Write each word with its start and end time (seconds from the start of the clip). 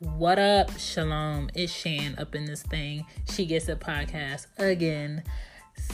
What 0.00 0.38
up, 0.38 0.78
Shalom? 0.78 1.50
It's 1.56 1.72
Shan 1.72 2.14
up 2.18 2.36
in 2.36 2.44
this 2.44 2.62
thing. 2.62 3.04
She 3.34 3.46
gets 3.46 3.66
a 3.66 3.74
podcast 3.74 4.46
again. 4.56 5.24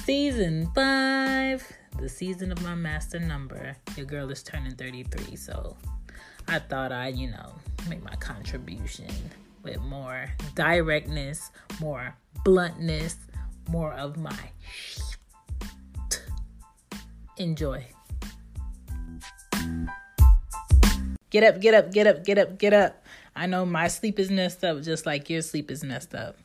Season 0.04 0.70
five, 0.74 1.66
the 1.98 2.10
season 2.10 2.52
of 2.52 2.62
my 2.62 2.74
master 2.74 3.18
number. 3.18 3.74
Your 3.96 4.04
girl 4.04 4.30
is 4.30 4.42
turning 4.42 4.74
33, 4.74 5.36
so 5.36 5.78
I 6.46 6.58
thought 6.58 6.92
I'd, 6.92 7.16
you 7.16 7.30
know, 7.30 7.54
make 7.88 8.04
my 8.04 8.14
contribution 8.16 9.08
with 9.62 9.80
more 9.80 10.28
directness, 10.54 11.50
more 11.80 12.14
bluntness, 12.44 13.16
more 13.70 13.94
of 13.94 14.18
my 14.18 14.36
enjoy. 17.38 17.86
Get 21.30 21.42
up, 21.42 21.58
get 21.58 21.72
up, 21.72 21.90
get 21.90 22.06
up, 22.06 22.22
get 22.22 22.38
up, 22.38 22.58
get 22.58 22.74
up. 22.74 23.03
I 23.36 23.46
know 23.46 23.66
my 23.66 23.88
sleep 23.88 24.20
is 24.20 24.30
messed 24.30 24.62
up 24.62 24.80
just 24.82 25.06
like 25.06 25.28
your 25.28 25.42
sleep 25.42 25.68
is 25.68 25.82
messed 25.82 26.14
up. 26.14 26.36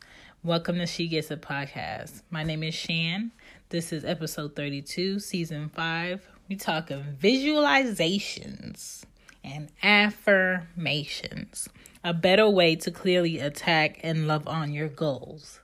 Welcome 0.43 0.79
to 0.79 0.87
She 0.87 1.07
Gets 1.07 1.29
It 1.29 1.39
Podcast. 1.39 2.23
My 2.31 2.43
name 2.43 2.63
is 2.63 2.73
Shan. 2.73 3.29
This 3.69 3.93
is 3.93 4.03
episode 4.03 4.55
32, 4.55 5.19
season 5.19 5.69
5. 5.69 6.27
We 6.47 6.55
talking 6.55 7.03
visualizations 7.21 9.03
and 9.43 9.69
affirmations. 9.83 11.69
A 12.03 12.11
better 12.11 12.49
way 12.49 12.75
to 12.77 12.89
clearly 12.89 13.37
attack 13.37 13.99
and 14.01 14.27
love 14.27 14.47
on 14.47 14.73
your 14.73 14.87
goals. 14.87 15.59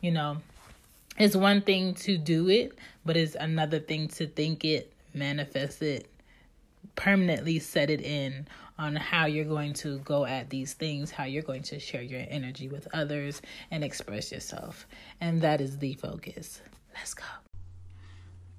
You 0.00 0.12
know, 0.12 0.38
it's 1.18 1.36
one 1.36 1.60
thing 1.60 1.92
to 1.96 2.16
do 2.16 2.48
it, 2.48 2.78
but 3.04 3.18
it's 3.18 3.34
another 3.34 3.78
thing 3.78 4.08
to 4.08 4.26
think 4.26 4.64
it, 4.64 4.90
manifest 5.12 5.82
it, 5.82 6.08
permanently 6.96 7.58
set 7.58 7.90
it 7.90 8.00
in 8.00 8.46
on 8.78 8.96
how 8.96 9.26
you're 9.26 9.44
going 9.44 9.74
to 9.74 9.98
go 10.00 10.24
at 10.24 10.50
these 10.50 10.72
things, 10.74 11.10
how 11.10 11.24
you're 11.24 11.42
going 11.42 11.62
to 11.62 11.78
share 11.78 12.02
your 12.02 12.24
energy 12.28 12.68
with 12.68 12.88
others 12.92 13.42
and 13.70 13.84
express 13.84 14.32
yourself. 14.32 14.86
And 15.20 15.42
that 15.42 15.60
is 15.60 15.78
the 15.78 15.94
focus. 15.94 16.60
Let's 16.94 17.14
go. 17.14 17.24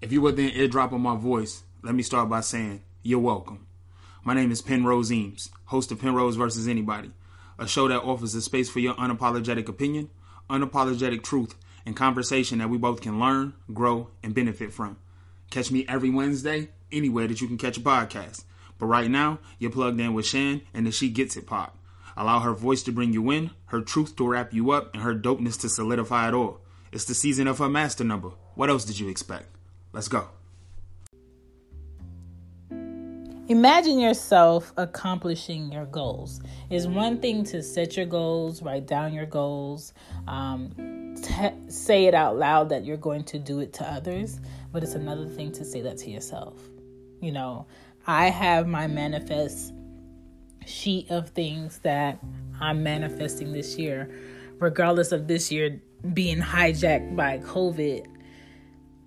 If 0.02 0.12
you 0.12 0.22
were 0.22 0.32
the 0.32 0.58
eardrop 0.60 0.92
of 0.92 1.00
my 1.00 1.16
voice, 1.16 1.64
let 1.82 1.96
me 1.96 2.04
start 2.04 2.30
by 2.30 2.42
saying 2.42 2.84
you're 3.02 3.20
welcome. 3.20 3.68
My 4.24 4.34
name 4.34 4.52
is 4.52 4.62
Penrose 4.62 5.12
Eames, 5.12 5.50
host 5.66 5.92
of 5.92 6.00
Penrose 6.00 6.36
versus 6.36 6.68
Anybody, 6.68 7.12
a 7.60 7.68
show 7.68 7.88
that 7.90 8.02
offers 8.02 8.34
a 8.36 8.42
space 8.42 8.70
for 8.70 8.80
your 8.80 8.96
unapologetic 8.96 9.68
opinion, 9.68 10.10
unapologetic 10.50 11.24
truth, 11.24 11.56
and 11.86 11.96
conversation 11.96 12.60
that 12.60 12.70
we 12.70 12.78
both 12.78 13.02
can 13.02 13.20
learn, 13.20 13.54
grow, 13.74 14.10
and 14.24 14.34
benefit 14.34 14.72
from. 14.72 14.98
Catch 15.54 15.70
me 15.70 15.86
every 15.88 16.10
Wednesday, 16.10 16.70
anywhere 16.92 17.28
that 17.28 17.40
you 17.40 17.46
can 17.46 17.60
catch 17.60 17.78
a 17.78 17.80
podcast. 17.80 18.44
But 18.80 18.88
right 18.88 19.08
now, 19.08 19.38
you're 19.60 19.70
plugged 19.70 20.00
in 20.00 20.16
with 20.16 20.26
Shan 20.26 20.64
and 20.74 20.88
the 20.88 20.92
She 20.92 21.12
Gets 21.12 21.38
It 21.38 21.46
Pod. 21.46 21.70
Allow 22.18 22.40
her 22.40 22.54
voice 22.54 22.82
to 22.82 22.92
bring 22.92 23.14
you 23.14 23.30
in, 23.30 23.52
her 23.68 23.82
truth 23.82 24.16
to 24.16 24.28
wrap 24.28 24.52
you 24.52 24.72
up, 24.72 24.96
and 24.96 25.04
her 25.04 25.14
dopeness 25.14 25.62
to 25.62 25.70
solidify 25.70 26.30
it 26.30 26.34
all. 26.34 26.62
It's 26.92 27.06
the 27.06 27.14
season 27.14 27.48
of 27.48 27.60
her 27.60 27.70
master 27.70 28.04
number. 28.04 28.30
What 28.56 28.72
else 28.72 28.84
did 28.84 29.00
you 29.00 29.10
expect? 29.10 29.46
Let's 29.92 30.08
go. 30.08 30.30
Imagine 33.48 34.00
yourself 34.00 34.74
accomplishing 34.78 35.72
your 35.72 35.86
goals. 35.86 36.42
It's 36.72 36.88
one 36.88 37.20
thing 37.20 37.44
to 37.44 37.62
set 37.62 37.96
your 37.96 38.08
goals, 38.08 38.64
write 38.64 38.88
down 38.88 39.14
your 39.14 39.28
goals, 39.28 39.94
um, 40.28 40.72
say 41.68 42.06
it 42.06 42.14
out 42.14 42.38
loud 42.38 42.70
that 42.70 42.86
you're 42.86 42.98
going 42.98 43.24
to 43.26 43.40
do 43.40 43.60
it 43.60 43.74
to 43.74 43.86
others, 43.92 44.40
but 44.72 44.84
it's 44.84 44.96
another 44.96 45.28
thing 45.28 45.52
to 45.54 45.66
say 45.66 45.82
that 45.82 45.98
to 46.00 46.10
yourself. 46.10 46.56
You 47.22 47.32
know, 47.32 47.66
I 48.06 48.30
have 48.30 48.68
my 48.68 48.88
manifest 48.88 49.74
sheet 50.66 51.10
of 51.10 51.30
things 51.30 51.80
that 51.80 52.20
I'm 52.60 52.84
manifesting 52.84 53.54
this 53.54 53.78
year, 53.78 54.10
regardless 54.60 55.12
of 55.12 55.28
this 55.28 55.52
year 55.52 55.82
being 56.14 56.40
hijacked 56.40 57.16
by 57.16 57.40
COVID. 57.40 58.06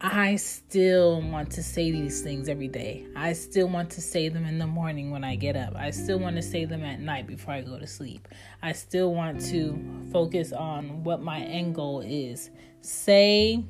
I 0.00 0.36
still 0.36 1.22
want 1.22 1.50
to 1.52 1.62
say 1.62 1.91
these 1.91 2.21
things 2.21 2.50
every 2.50 2.69
day. 2.69 3.06
I 3.16 3.32
still 3.32 3.66
want 3.66 3.88
to 3.93 4.03
say 4.03 4.28
them 4.28 4.44
in 4.44 4.59
the 4.59 4.66
morning 4.66 5.10
when 5.10 5.25
I 5.25 5.37
get 5.37 5.56
up. 5.56 5.75
I 5.75 5.91
still 5.91 6.19
want 6.19 6.37
to 6.37 6.43
say 6.43 6.66
them 6.66 6.84
at 6.84 7.00
night 7.00 7.26
before 7.26 7.54
I 7.54 7.62
go 7.62 7.78
to 7.78 7.87
sleep. 7.87 8.28
I 8.62 8.72
still 8.72 9.15
want 9.15 9.41
to 9.47 9.82
focus 10.12 10.53
on 10.53 11.03
what 11.03 11.22
my 11.22 11.41
end 11.41 11.75
goal 11.75 12.03
is. 12.03 12.50
Say 12.82 13.65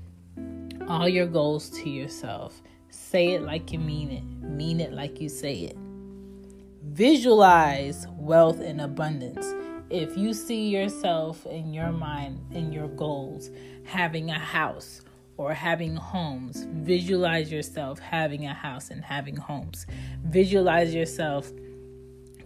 all 0.89 1.09
your 1.09 1.27
goals 1.27 1.71
to 1.71 1.89
yourself. 1.89 2.61
Say 2.91 3.35
it 3.35 3.43
like 3.43 3.73
you 3.73 3.79
mean 3.79 4.11
it. 4.11 4.25
Mean 4.45 4.81
it 4.81 4.93
like 4.93 5.21
you 5.21 5.29
say 5.29 5.55
it. 5.61 5.77
Visualize 6.83 8.09
wealth 8.17 8.59
and 8.59 8.81
abundance. 8.81 9.47
If 9.91 10.17
you 10.17 10.35
see 10.35 10.71
yourself 10.71 11.47
in 11.47 11.73
your 11.73 11.93
mind, 11.93 12.41
in 12.51 12.73
your 12.73 12.89
goals, 12.89 13.51
having 13.85 14.31
a 14.31 14.39
house 14.39 15.03
or 15.37 15.53
having 15.53 15.97
homes, 15.97 16.67
visualize 16.71 17.53
yourself 17.53 17.99
having 17.99 18.47
a 18.47 18.55
house 18.55 18.91
and 18.91 19.05
having 19.05 19.37
homes. 19.37 19.87
Visualize 20.25 20.95
yourself 20.95 21.51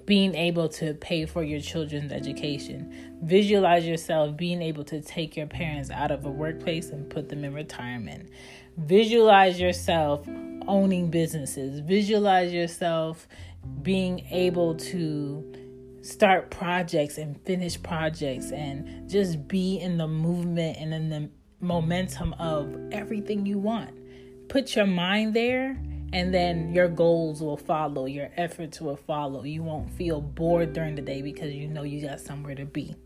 being 0.06 0.34
able 0.34 0.68
to 0.68 0.94
pay 0.94 1.24
for 1.24 1.44
your 1.44 1.60
children's 1.60 2.10
education. 2.10 2.92
Visualize 3.22 3.86
yourself 3.86 4.36
being 4.36 4.60
able 4.60 4.82
to 4.82 5.00
take 5.00 5.36
your 5.36 5.46
parents 5.46 5.90
out 5.90 6.10
of 6.10 6.24
a 6.24 6.30
workplace 6.30 6.90
and 6.90 7.08
put 7.08 7.28
them 7.28 7.44
in 7.44 7.54
retirement. 7.54 8.28
Visualize 8.76 9.60
yourself 9.60 10.26
owning 10.66 11.10
businesses. 11.10 11.78
Visualize 11.80 12.52
yourself 12.52 13.28
being 13.82 14.26
able 14.30 14.74
to 14.74 15.54
start 16.02 16.50
projects 16.50 17.18
and 17.18 17.40
finish 17.42 17.80
projects 17.80 18.50
and 18.52 19.08
just 19.08 19.46
be 19.46 19.78
in 19.78 19.98
the 19.98 20.08
movement 20.08 20.76
and 20.78 20.94
in 20.94 21.08
the 21.08 21.30
momentum 21.60 22.34
of 22.34 22.74
everything 22.92 23.46
you 23.46 23.58
want. 23.58 23.90
Put 24.48 24.74
your 24.74 24.86
mind 24.86 25.34
there 25.34 25.80
and 26.12 26.34
then 26.34 26.72
your 26.72 26.88
goals 26.88 27.40
will 27.40 27.56
follow, 27.56 28.06
your 28.06 28.30
efforts 28.36 28.80
will 28.80 28.96
follow. 28.96 29.44
You 29.44 29.62
won't 29.62 29.90
feel 29.92 30.20
bored 30.20 30.72
during 30.72 30.96
the 30.96 31.02
day 31.02 31.22
because 31.22 31.52
you 31.52 31.68
know 31.68 31.82
you 31.82 32.06
got 32.06 32.20
somewhere 32.20 32.56
to 32.56 32.64
be. 32.64 32.96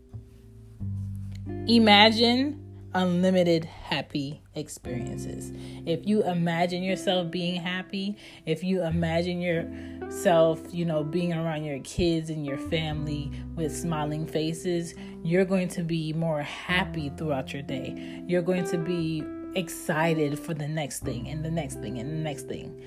Imagine 1.67 2.64
unlimited 2.95 3.65
happy 3.65 4.41
experiences. 4.55 5.51
If 5.85 6.07
you 6.07 6.23
imagine 6.23 6.81
yourself 6.81 7.29
being 7.29 7.61
happy, 7.61 8.17
if 8.45 8.63
you 8.63 8.83
imagine 8.83 9.41
yourself, 9.41 10.61
you 10.71 10.85
know, 10.85 11.03
being 11.03 11.33
around 11.33 11.65
your 11.65 11.79
kids 11.79 12.29
and 12.29 12.45
your 12.45 12.57
family 12.57 13.31
with 13.55 13.75
smiling 13.75 14.25
faces, 14.25 14.95
you're 15.23 15.45
going 15.45 15.67
to 15.69 15.83
be 15.83 16.13
more 16.13 16.41
happy 16.41 17.11
throughout 17.17 17.53
your 17.53 17.61
day. 17.61 18.23
You're 18.25 18.41
going 18.41 18.65
to 18.69 18.77
be 18.77 19.23
excited 19.55 20.39
for 20.39 20.53
the 20.53 20.67
next 20.67 21.03
thing 21.03 21.27
and 21.27 21.43
the 21.43 21.51
next 21.51 21.75
thing 21.81 21.99
and 21.99 22.09
the 22.09 22.23
next 22.23 22.47
thing. 22.47 22.81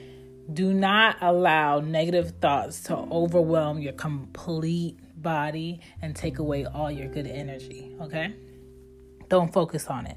Do 0.55 0.73
not 0.73 1.19
allow 1.21 1.81
negative 1.81 2.33
thoughts 2.41 2.83
to 2.85 2.97
overwhelm 2.97 3.79
your 3.81 3.93
complete 3.93 4.99
body 5.23 5.81
and 6.01 6.17
take 6.17 6.39
away 6.39 6.65
all 6.65 6.91
your 6.91 7.09
good 7.09 7.27
energy, 7.27 7.95
okay? 8.01 8.35
Don't 9.29 9.53
focus 9.53 9.87
on 9.89 10.07
it. 10.07 10.17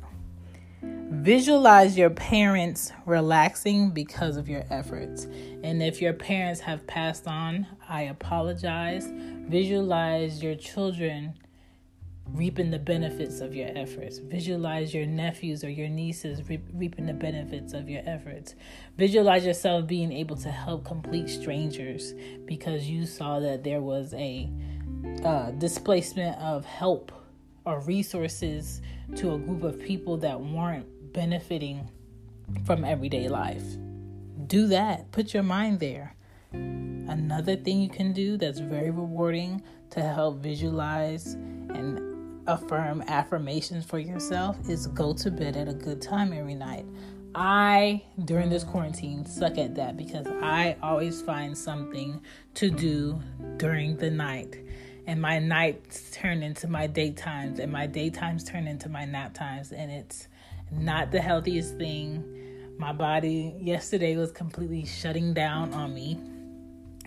Visualize 0.83 1.97
your 1.97 2.09
parents 2.09 2.93
relaxing 3.05 3.91
because 3.91 4.37
of 4.37 4.47
your 4.47 4.63
efforts. 4.69 5.27
And 5.61 5.83
if 5.83 6.01
your 6.01 6.13
parents 6.13 6.61
have 6.61 6.87
passed 6.87 7.27
on, 7.27 7.67
I 7.89 8.03
apologize. 8.03 9.07
Visualize 9.11 10.41
your 10.41 10.55
children 10.55 11.33
reaping 12.33 12.71
the 12.71 12.79
benefits 12.79 13.41
of 13.41 13.53
your 13.53 13.69
efforts. 13.75 14.19
Visualize 14.19 14.93
your 14.93 15.05
nephews 15.05 15.63
or 15.63 15.69
your 15.69 15.89
nieces 15.89 16.47
re- 16.47 16.63
reaping 16.73 17.05
the 17.05 17.13
benefits 17.13 17.73
of 17.73 17.89
your 17.89 18.01
efforts. 18.05 18.55
Visualize 18.97 19.45
yourself 19.45 19.87
being 19.87 20.13
able 20.13 20.37
to 20.37 20.49
help 20.49 20.85
complete 20.85 21.29
strangers 21.29 22.13
because 22.45 22.87
you 22.87 23.05
saw 23.05 23.39
that 23.39 23.63
there 23.63 23.81
was 23.81 24.13
a 24.13 24.49
uh, 25.25 25.51
displacement 25.51 26.37
of 26.39 26.63
help 26.63 27.11
or 27.65 27.79
resources 27.81 28.81
to 29.15 29.33
a 29.33 29.37
group 29.37 29.63
of 29.63 29.79
people 29.79 30.17
that 30.17 30.39
weren't 30.39 30.85
benefiting 31.13 31.89
from 32.65 32.83
everyday 32.83 33.27
life. 33.27 33.63
Do 34.47 34.67
that. 34.67 35.11
Put 35.11 35.33
your 35.33 35.43
mind 35.43 35.79
there. 35.79 36.15
Another 36.53 37.55
thing 37.55 37.81
you 37.81 37.89
can 37.89 38.13
do 38.13 38.37
that's 38.37 38.59
very 38.59 38.89
rewarding 38.89 39.61
to 39.91 40.01
help 40.01 40.37
visualize 40.37 41.33
and 41.33 42.11
affirm 42.47 43.03
affirmations 43.07 43.85
for 43.85 43.99
yourself 43.99 44.57
is 44.69 44.87
go 44.87 45.13
to 45.13 45.31
bed 45.31 45.55
at 45.55 45.67
a 45.67 45.73
good 45.73 46.01
time 46.01 46.33
every 46.33 46.55
night. 46.55 46.85
I, 47.33 48.03
during 48.25 48.49
this 48.49 48.63
quarantine, 48.63 49.25
suck 49.25 49.57
at 49.57 49.75
that 49.75 49.95
because 49.95 50.27
I 50.27 50.75
always 50.83 51.21
find 51.21 51.57
something 51.57 52.21
to 52.55 52.69
do 52.69 53.21
during 53.57 53.95
the 53.95 54.09
night 54.09 54.57
and 55.07 55.21
my 55.21 55.39
nights 55.39 56.11
turn 56.11 56.43
into 56.43 56.67
my 56.67 56.87
daytimes 56.87 57.59
and 57.59 57.71
my 57.71 57.87
daytimes 57.87 58.43
turn 58.43 58.67
into 58.67 58.89
my 58.89 59.05
nap 59.05 59.33
times 59.33 59.71
and 59.71 59.91
it's 59.91 60.27
not 60.71 61.11
the 61.11 61.19
healthiest 61.19 61.77
thing 61.77 62.23
my 62.77 62.93
body 62.93 63.53
yesterday 63.59 64.15
was 64.15 64.31
completely 64.31 64.85
shutting 64.85 65.33
down 65.33 65.73
on 65.73 65.93
me 65.93 66.19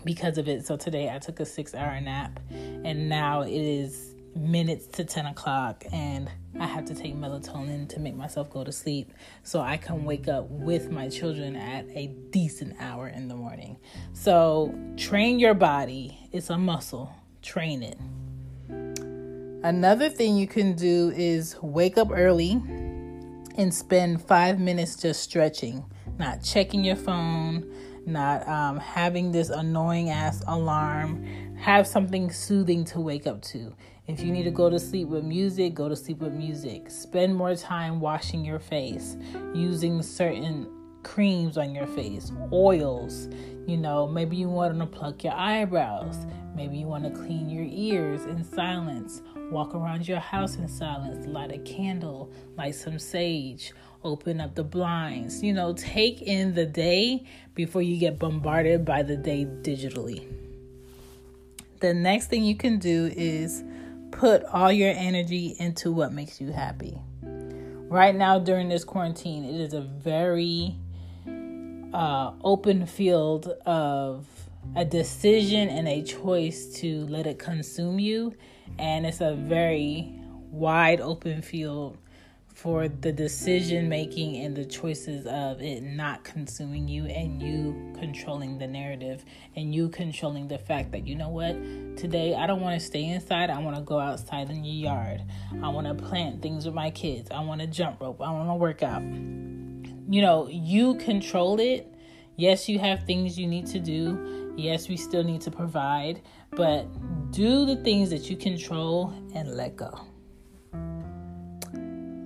because 0.05 0.39
of 0.39 0.49
it 0.49 0.67
so 0.67 0.77
today 0.77 1.11
i 1.11 1.19
took 1.19 1.41
a 1.41 1.47
six 1.47 1.75
hour 1.75 2.01
nap 2.01 2.41
and 2.51 3.09
now 3.09 3.43
it 3.43 3.51
is 3.51 4.15
minutes 4.37 4.87
to 4.87 5.05
10 5.05 5.27
o'clock 5.27 5.85
and 5.93 6.29
I 6.59 6.67
have 6.67 6.85
to 6.87 6.95
take 6.95 7.15
melatonin 7.15 7.89
to 7.91 8.01
make 8.01 8.15
myself 8.15 8.51
go 8.51 8.65
to 8.65 8.73
sleep 8.73 9.13
so 9.43 9.61
I 9.61 9.77
can 9.77 10.05
wake 10.05 10.29
up 10.29 10.49
with 10.51 10.91
my 10.91 11.09
children 11.09 11.57
at 11.57 11.87
a 11.89 12.09
decent 12.31 12.77
hour 12.81 13.09
in 13.09 13.29
the 13.29 13.35
morning. 13.35 13.77
So, 14.13 14.75
train 14.97 15.39
your 15.39 15.55
body. 15.55 16.19
It's 16.33 16.51
a 16.51 16.59
muscle. 16.59 17.13
Train 17.45 17.83
it. 17.83 17.99
Another 19.63 20.09
thing 20.09 20.37
you 20.37 20.49
can 20.49 20.75
do 20.75 21.13
is 21.15 21.57
wake 21.61 21.99
up 21.99 22.09
early 22.11 22.53
and 23.57 23.73
spend 23.73 24.23
five 24.23 24.59
minutes 24.59 24.97
just 24.97 25.23
stretching, 25.23 25.85
not 26.19 26.43
checking 26.43 26.83
your 26.83 26.97
phone, 26.97 27.71
not 28.07 28.49
um, 28.49 28.79
having 28.79 29.31
this 29.31 29.51
annoying 29.51 30.09
ass 30.09 30.43
alarm. 30.47 31.23
Have 31.57 31.87
something 31.87 32.31
soothing 32.33 32.85
to 32.87 33.01
wake 33.01 33.27
up 33.27 33.43
to. 33.43 33.75
If 34.07 34.21
you 34.21 34.33
need 34.33 34.45
to 34.45 34.51
go 34.51 34.69
to 34.69 34.81
sleep 34.81 35.09
with 35.09 35.25
music, 35.25 35.75
go 35.75 35.89
to 35.89 35.97
sleep 35.97 36.19
with 36.19 36.33
music. 36.33 36.91
Spend 36.91 37.37
more 37.37 37.55
time 37.55 38.01
washing 38.01 38.43
your 38.43 38.59
face, 38.59 39.17
using 39.55 40.03
certain 40.03 40.67
creams 41.05 41.57
on 41.57 41.75
your 41.75 41.87
face, 41.87 42.33
oils. 42.53 43.29
You 43.67 43.77
know, 43.77 44.07
maybe 44.09 44.37
you 44.37 44.49
want 44.49 44.79
to 44.79 44.87
pluck 44.87 45.23
your 45.23 45.35
eyebrows. 45.35 46.27
Maybe 46.57 46.79
you 46.79 46.87
want 46.87 47.05
to 47.05 47.11
clean 47.11 47.49
your 47.49 47.67
ears 47.69 48.25
in 48.25 48.45
silence. 48.45 49.23
Walk 49.51 49.75
around 49.75 50.09
your 50.09 50.21
house 50.21 50.57
in 50.57 50.69
silence. 50.69 51.27
Light 51.27 51.53
a 51.53 51.59
candle, 51.59 52.33
light 52.57 52.75
some 52.75 52.99
sage, 52.99 53.73
open 54.03 54.41
up 54.41 54.55
the 54.55 54.65
blinds. 54.65 55.43
You 55.43 55.53
know, 55.53 55.73
take 55.75 56.23
in 56.23 56.55
the 56.55 56.67
day 56.67 57.25
before 57.55 57.83
you 57.83 57.99
get 57.99 58.19
bombarded 58.19 58.85
by 58.85 59.03
the 59.03 59.17
day 59.17 59.45
digitally. 59.45 60.27
The 61.81 61.93
next 61.93 62.29
thing 62.29 62.45
you 62.45 62.57
can 62.57 62.79
do 62.79 63.13
is 63.15 63.63
put 64.11 64.45
all 64.45 64.73
your 64.73 64.93
energy 64.97 65.57
into 65.59 65.91
what 65.91 66.13
makes 66.13 66.41
you 66.41 66.53
happy. 66.53 66.99
Right 67.23 68.15
now, 68.15 68.39
during 68.39 68.69
this 68.69 68.85
quarantine, 68.85 69.45
it 69.45 69.61
is 69.61 69.75
a 69.75 69.81
very 69.81 70.77
uh, 71.95 72.33
open 72.43 72.87
field 72.87 73.49
of 73.65 74.27
a 74.77 74.85
decision 74.85 75.69
and 75.69 75.87
a 75.87 76.03
choice 76.03 76.67
to 76.81 77.07
let 77.07 77.27
it 77.27 77.39
consume 77.39 77.99
you. 77.99 78.35
And 78.79 79.07
it's 79.07 79.21
a 79.21 79.35
very 79.35 80.13
wide 80.51 81.01
open 81.01 81.41
field 81.41 81.99
for 82.53 82.89
the 82.89 83.13
decision 83.13 83.89
making 83.89 84.37
and 84.37 84.57
the 84.57 84.65
choices 84.65 85.27
of 85.27 85.61
it 85.61 85.83
not 85.83 86.23
consuming 86.23 86.87
you 86.87 87.05
and 87.07 87.43
you 87.43 87.93
controlling 87.99 88.59
the 88.59 88.67
narrative 88.67 89.25
and 89.57 89.75
you 89.75 89.89
controlling 89.89 90.47
the 90.47 90.57
fact 90.57 90.93
that 90.93 91.05
you 91.05 91.17
know 91.17 91.29
what 91.29 91.53
today 91.97 92.33
I 92.33 92.47
don't 92.47 92.61
want 92.61 92.81
to 92.81 92.87
stay 92.87 93.07
inside 93.07 93.51
I 93.51 93.59
want 93.59 93.77
to 93.77 93.83
go 93.83 93.99
outside 93.99 94.51
in 94.51 94.65
your 94.65 94.93
yard 94.93 95.23
I 95.65 95.69
want 95.69 95.89
to 95.89 95.95
plant 95.95 96.43
things 96.43 96.65
with 96.65 96.75
my 96.75 96.91
kids 96.91 97.29
I 97.33 97.41
want 97.41 97.61
to 97.61 97.67
jump 97.67 98.01
rope 98.01 98.21
I 98.21 98.31
want 98.31 98.49
to 98.49 98.55
work 98.55 98.85
out 98.85 99.03
you 100.09 100.23
know 100.23 100.49
you 100.49 100.95
control 100.97 101.59
it 101.61 101.93
yes 102.37 102.69
you 102.69 102.79
have 102.79 103.05
things 103.05 103.39
you 103.39 103.47
need 103.47 103.67
to 103.67 103.79
do 103.79 104.55
yes 104.57 104.89
we 104.89 104.97
still 104.97 105.25
need 105.25 105.41
to 105.41 105.51
provide 105.51 106.21
but 106.51 106.87
do 107.33 107.65
the 107.65 107.77
things 107.77 108.11
that 108.11 108.31
you 108.31 108.37
control 108.37 109.13
and 109.35 109.57
let 109.57 109.77
go 109.77 110.07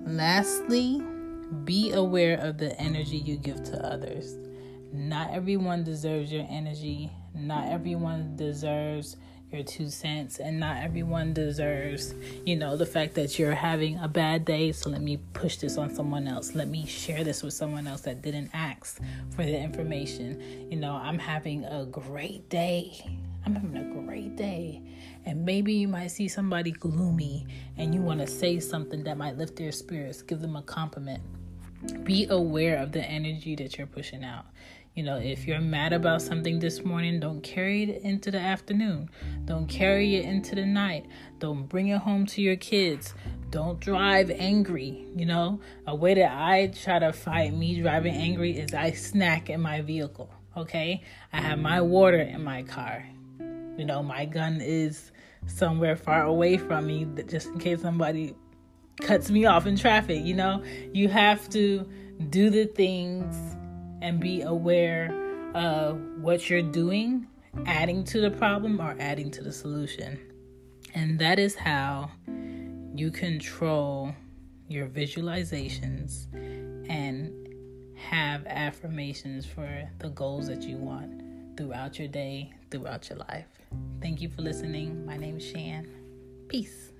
Lastly, 0.09 1.03
be 1.65 1.91
aware 1.91 2.39
of 2.39 2.57
the 2.57 2.75
energy 2.81 3.17
you 3.17 3.37
give 3.37 3.63
to 3.65 3.85
others. 3.85 4.35
Not 4.91 5.31
everyone 5.31 5.83
deserves 5.83 6.31
your 6.31 6.47
energy. 6.49 7.11
Not 7.35 7.67
everyone 7.67 8.35
deserves 8.35 9.17
your 9.51 9.63
two 9.63 9.89
cents. 9.89 10.39
And 10.39 10.59
not 10.59 10.77
everyone 10.77 11.33
deserves, 11.33 12.13
you 12.45 12.55
know, 12.55 12.77
the 12.77 12.85
fact 12.85 13.15
that 13.15 13.39
you're 13.39 13.53
having 13.53 13.97
a 13.99 14.07
bad 14.07 14.45
day. 14.45 14.71
So 14.71 14.89
let 14.89 15.01
me 15.01 15.17
push 15.33 15.57
this 15.57 15.77
on 15.77 15.93
someone 15.93 16.27
else. 16.27 16.55
Let 16.55 16.67
me 16.67 16.85
share 16.85 17.23
this 17.23 17.43
with 17.43 17.53
someone 17.53 17.87
else 17.87 18.01
that 18.01 18.21
didn't 18.21 18.51
ask 18.53 19.01
for 19.35 19.43
the 19.43 19.57
information. 19.57 20.69
You 20.69 20.77
know, 20.77 20.93
I'm 20.93 21.19
having 21.19 21.65
a 21.65 21.85
great 21.85 22.49
day. 22.49 23.03
I'm 23.45 23.55
having 23.55 23.77
a 23.77 24.03
great 24.05 24.35
day. 24.35 24.81
And 25.25 25.45
maybe 25.45 25.73
you 25.73 25.87
might 25.87 26.07
see 26.07 26.27
somebody 26.27 26.71
gloomy 26.71 27.47
and 27.77 27.93
you 27.93 28.01
want 28.01 28.19
to 28.19 28.27
say 28.27 28.59
something 28.59 29.03
that 29.03 29.17
might 29.17 29.37
lift 29.37 29.55
their 29.55 29.71
spirits, 29.71 30.21
give 30.21 30.41
them 30.41 30.55
a 30.55 30.61
compliment. 30.61 31.21
Be 32.03 32.27
aware 32.29 32.77
of 32.77 32.91
the 32.91 33.01
energy 33.01 33.55
that 33.55 33.77
you're 33.77 33.87
pushing 33.87 34.23
out. 34.23 34.45
You 34.99 35.05
know, 35.05 35.15
if 35.15 35.47
you're 35.47 35.61
mad 35.61 35.93
about 35.93 36.21
something 36.21 36.59
this 36.59 36.83
morning, 36.83 37.21
don't 37.21 37.39
carry 37.41 37.83
it 37.83 38.01
into 38.01 38.31
the 38.31 38.37
afternoon. 38.37 39.09
Don't 39.45 39.65
carry 39.65 40.17
it 40.17 40.25
into 40.25 40.55
the 40.55 40.65
night. 40.65 41.05
Don't 41.39 41.69
bring 41.69 41.87
it 41.87 41.99
home 41.99 42.25
to 42.25 42.41
your 42.41 42.57
kids. 42.57 43.13
Don't 43.49 43.79
drive 43.79 44.29
angry. 44.29 45.05
You 45.15 45.25
know, 45.25 45.61
a 45.87 45.95
way 45.95 46.15
that 46.15 46.33
I 46.37 46.67
try 46.67 46.99
to 46.99 47.13
fight 47.13 47.53
me 47.53 47.79
driving 47.79 48.13
angry 48.13 48.59
is 48.59 48.73
I 48.73 48.91
snack 48.91 49.49
in 49.49 49.61
my 49.61 49.79
vehicle. 49.79 50.29
Okay, 50.57 51.01
I 51.31 51.39
have 51.39 51.59
my 51.59 51.79
water 51.79 52.19
in 52.19 52.43
my 52.43 52.63
car. 52.63 53.07
You 53.77 53.85
know, 53.85 54.03
my 54.03 54.25
gun 54.25 54.59
is 54.59 55.13
somewhere 55.47 55.95
far 55.95 56.23
away 56.23 56.57
from 56.57 56.87
me 56.87 57.07
just 57.25 57.47
in 57.47 57.57
case 57.57 57.81
somebody 57.81 58.35
cuts 58.99 59.31
me 59.31 59.45
off 59.45 59.65
in 59.65 59.77
traffic. 59.77 60.25
You 60.25 60.33
know, 60.33 60.61
you 60.91 61.07
have 61.07 61.49
to 61.51 61.87
do 62.29 62.49
the 62.49 62.65
things 62.65 63.55
and 64.01 64.19
be 64.19 64.41
aware 64.41 65.13
of 65.53 65.99
what 66.21 66.49
you're 66.49 66.61
doing, 66.61 67.27
adding 67.65 68.03
to 68.05 68.21
the 68.21 68.31
problem 68.31 68.79
or 68.79 68.95
adding 68.99 69.31
to 69.31 69.43
the 69.43 69.51
solution. 69.51 70.19
And 70.93 71.19
that 71.19 71.39
is 71.39 71.55
how 71.55 72.11
you 72.95 73.11
control 73.11 74.13
your 74.67 74.87
visualizations 74.87 76.27
and 76.89 77.31
have 77.95 78.45
affirmations 78.47 79.45
for 79.45 79.89
the 79.99 80.09
goals 80.09 80.47
that 80.47 80.63
you 80.63 80.77
want 80.77 81.57
throughout 81.57 81.99
your 81.99 82.07
day, 82.07 82.53
throughout 82.71 83.09
your 83.09 83.19
life. 83.19 83.47
Thank 84.01 84.21
you 84.21 84.29
for 84.29 84.41
listening. 84.41 85.05
My 85.05 85.17
name 85.17 85.37
is 85.37 85.45
Shan. 85.45 85.87
Peace. 86.47 86.93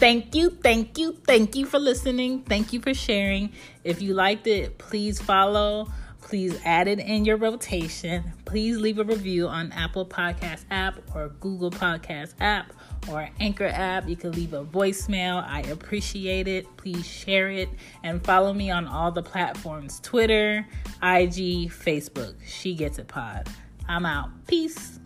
Thank 0.00 0.34
you, 0.34 0.48
thank 0.48 0.96
you, 0.96 1.12
thank 1.26 1.54
you 1.54 1.66
for 1.66 1.78
listening. 1.78 2.40
Thank 2.40 2.72
you 2.72 2.80
for 2.80 2.94
sharing. 2.94 3.52
If 3.84 4.00
you 4.00 4.14
liked 4.14 4.46
it, 4.46 4.78
please 4.78 5.20
follow. 5.20 5.88
Please 6.22 6.58
add 6.64 6.88
it 6.88 7.00
in 7.00 7.26
your 7.26 7.36
rotation. 7.36 8.24
Please 8.46 8.78
leave 8.78 8.98
a 8.98 9.04
review 9.04 9.46
on 9.46 9.72
Apple 9.72 10.06
Podcast 10.06 10.64
app 10.70 10.98
or 11.14 11.28
Google 11.40 11.70
Podcast 11.70 12.32
app 12.40 12.72
or 13.10 13.28
Anchor 13.40 13.66
app. 13.66 14.08
You 14.08 14.16
can 14.16 14.32
leave 14.32 14.54
a 14.54 14.64
voicemail. 14.64 15.44
I 15.46 15.62
appreciate 15.62 16.48
it. 16.48 16.66
Please 16.78 17.06
share 17.06 17.50
it 17.50 17.68
and 18.02 18.24
follow 18.24 18.54
me 18.54 18.70
on 18.70 18.86
all 18.86 19.10
the 19.10 19.22
platforms 19.22 20.00
Twitter, 20.00 20.66
IG, 21.02 21.70
Facebook. 21.70 22.36
She 22.46 22.74
Gets 22.74 22.98
It 22.98 23.08
Pod. 23.08 23.48
I'm 23.86 24.06
out. 24.06 24.30
Peace. 24.46 24.99